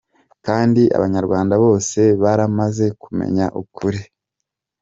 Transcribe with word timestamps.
Kandi 0.45 0.81
abanyarwanda 0.97 1.53
bose 1.63 1.99
baramaze 2.23 2.85
kumenya 3.01 3.45
ukuri. 3.61 3.99